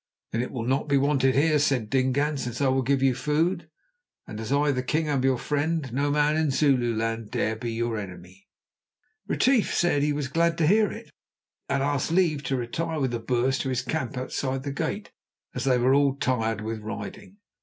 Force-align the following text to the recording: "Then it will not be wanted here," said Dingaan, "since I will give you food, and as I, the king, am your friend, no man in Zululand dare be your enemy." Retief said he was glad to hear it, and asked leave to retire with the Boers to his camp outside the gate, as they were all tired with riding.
"Then 0.31 0.41
it 0.41 0.49
will 0.51 0.63
not 0.65 0.89
be 0.89 0.97
wanted 0.97 1.35
here," 1.35 1.59
said 1.59 1.91
Dingaan, 1.91 2.35
"since 2.37 2.59
I 2.59 2.69
will 2.69 2.81
give 2.81 3.03
you 3.03 3.13
food, 3.13 3.69
and 4.25 4.39
as 4.39 4.51
I, 4.51 4.71
the 4.71 4.81
king, 4.81 5.07
am 5.07 5.23
your 5.23 5.37
friend, 5.37 5.93
no 5.93 6.09
man 6.09 6.35
in 6.35 6.49
Zululand 6.49 7.29
dare 7.29 7.55
be 7.55 7.73
your 7.73 7.99
enemy." 7.99 8.47
Retief 9.27 9.75
said 9.75 10.01
he 10.01 10.11
was 10.11 10.27
glad 10.27 10.57
to 10.57 10.65
hear 10.65 10.91
it, 10.91 11.11
and 11.69 11.83
asked 11.83 12.09
leave 12.11 12.41
to 12.45 12.55
retire 12.55 12.99
with 12.99 13.11
the 13.11 13.19
Boers 13.19 13.59
to 13.59 13.69
his 13.69 13.83
camp 13.83 14.17
outside 14.17 14.63
the 14.63 14.71
gate, 14.71 15.11
as 15.53 15.65
they 15.65 15.77
were 15.77 15.93
all 15.93 16.15
tired 16.15 16.61
with 16.61 16.79
riding. 16.81 17.37